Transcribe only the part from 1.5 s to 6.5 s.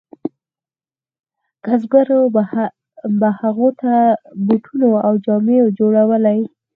کسبګرو به هغو ته بوټونه او جامې جوړولې.